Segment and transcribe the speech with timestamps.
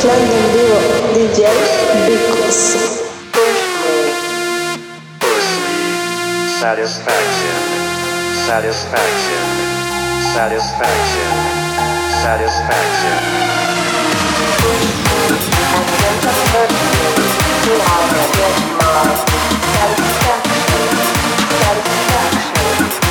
[0.00, 0.78] Clan en vivo,
[1.14, 1.40] DJ
[2.06, 2.58] Vicus.
[6.60, 7.58] Satisfaction,
[8.46, 9.44] satisfaction,
[10.34, 11.30] satisfaction.
[12.22, 13.16] Satisfaction,
[22.74, 23.05] satisfaction.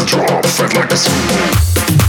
[0.00, 1.99] such a hard fight like this.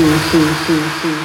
[0.00, 1.19] 是是是是。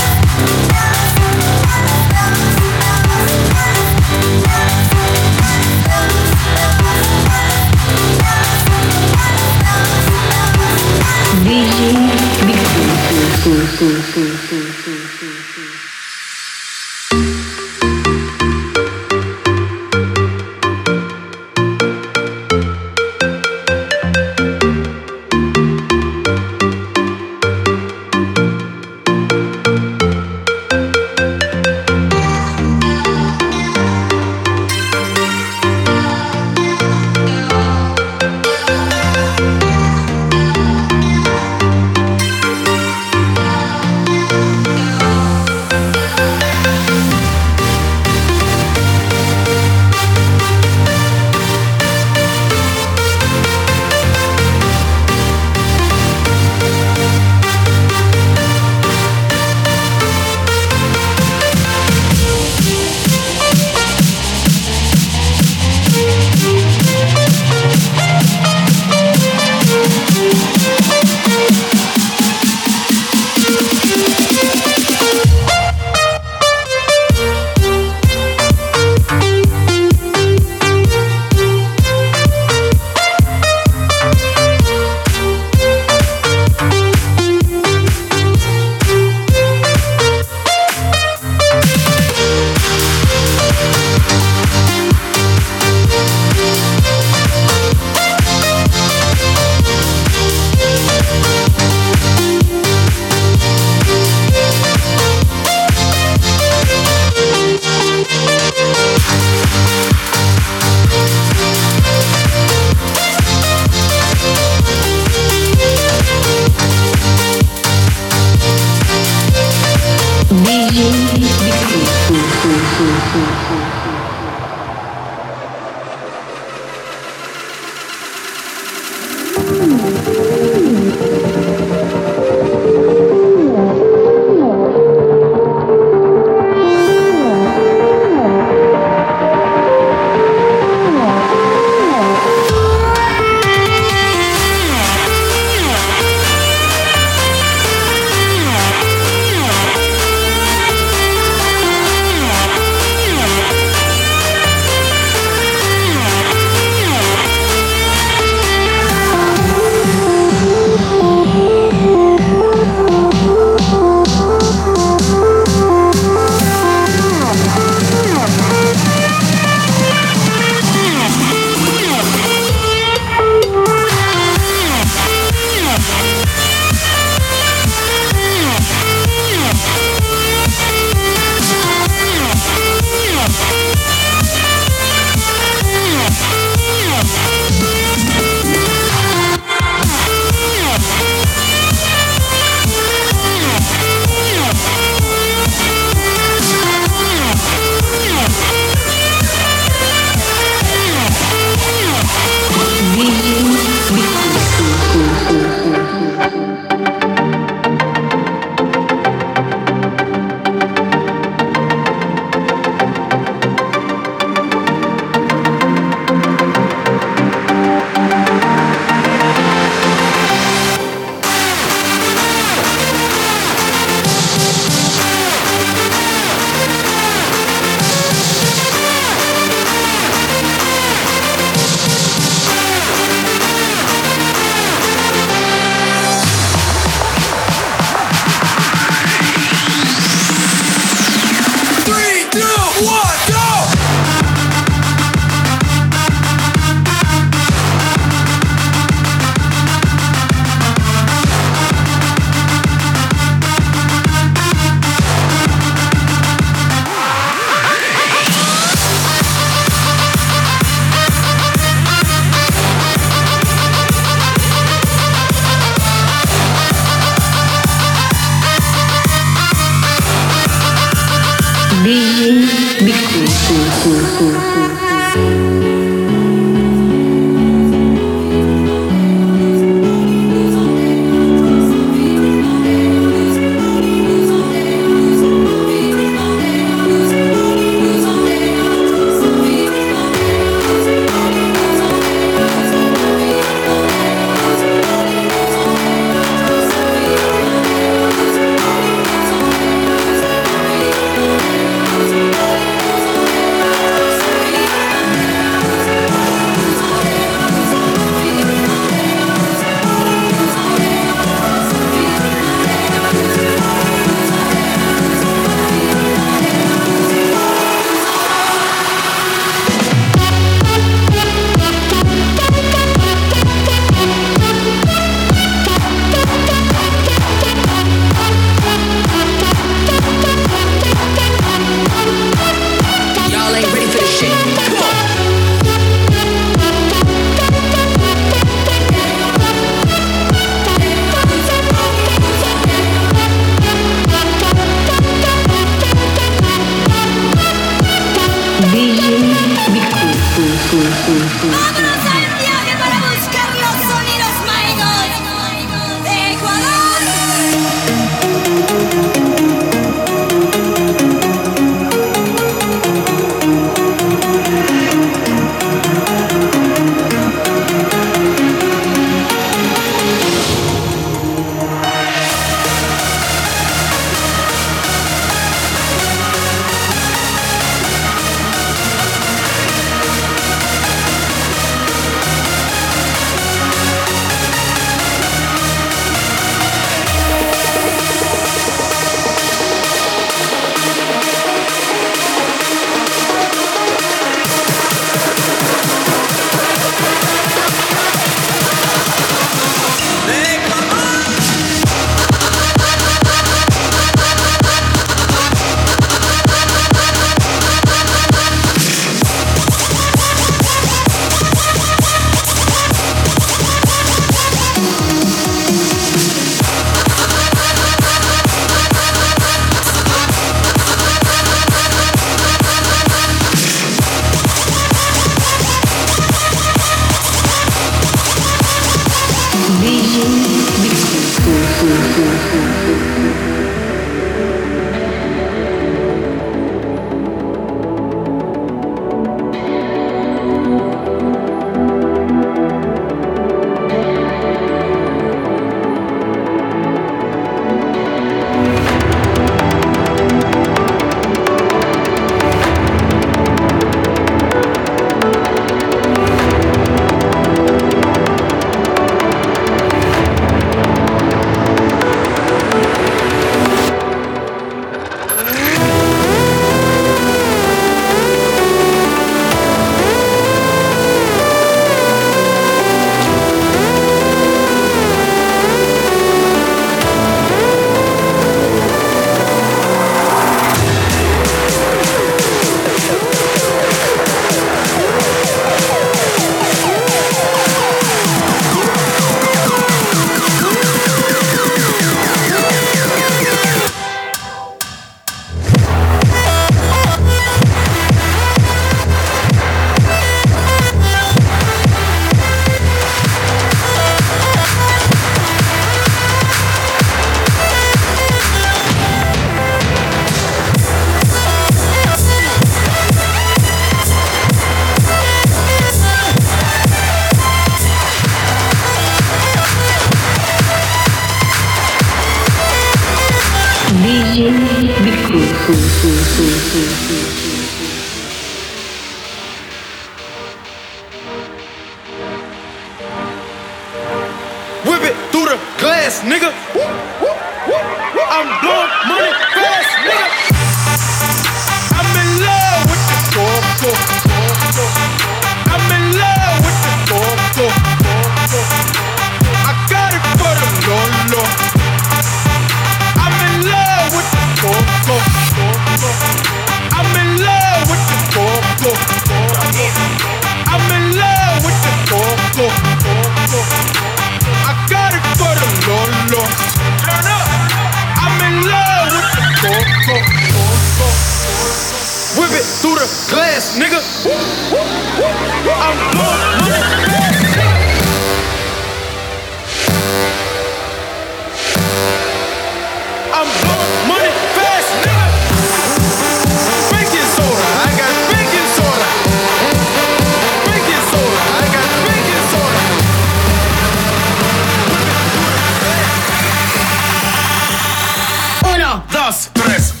[599.31, 600.00] Dos,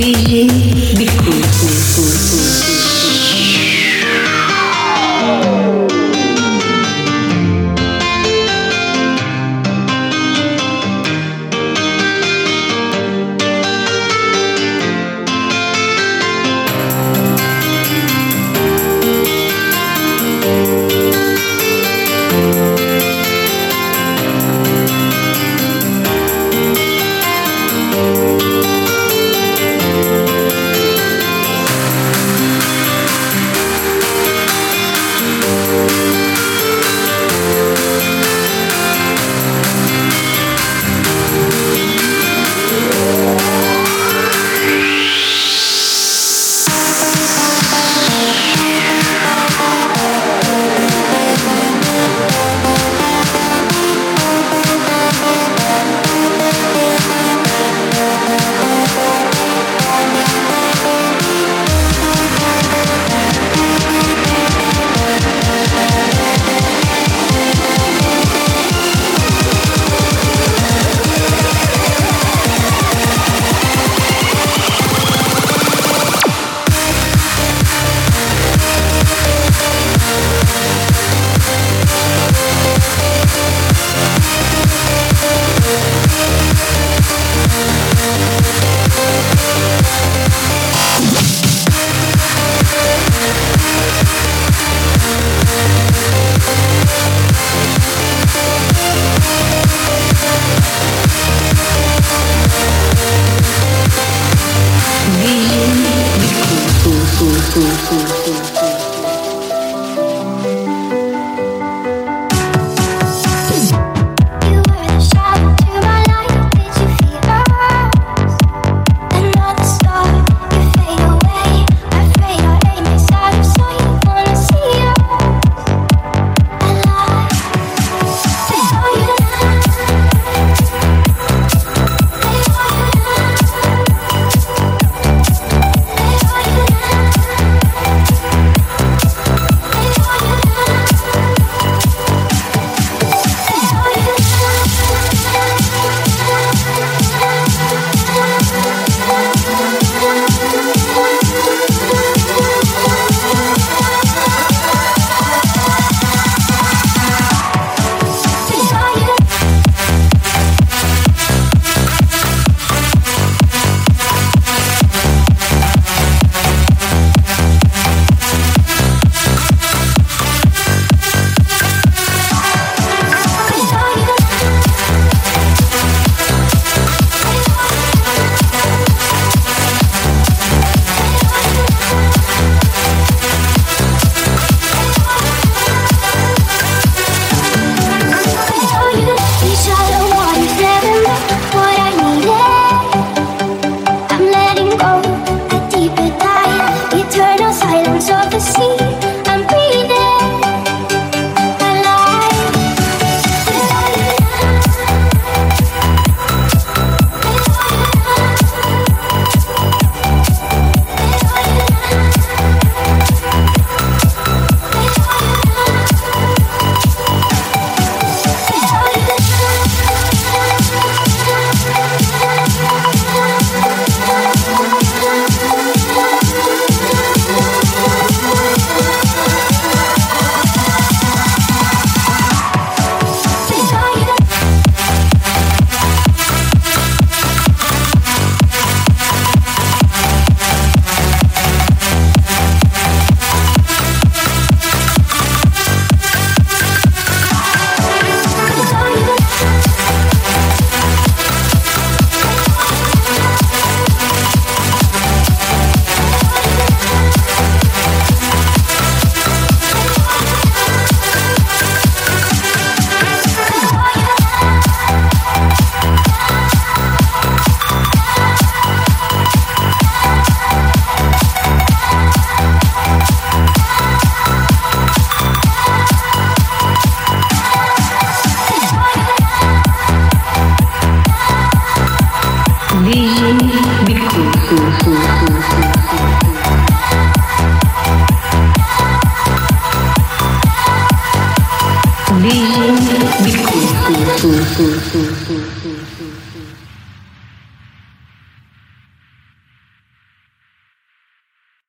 [0.00, 0.47] cuatro.